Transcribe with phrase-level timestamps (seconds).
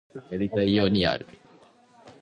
[0.31, 1.27] やりたいようにやる